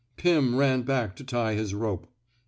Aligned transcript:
"Pim 0.17 0.55
ran 0.55 0.81
back 0.81 1.15
to 1.17 1.23
tie 1.23 1.53
his 1.53 1.75
rope. 1.75 2.07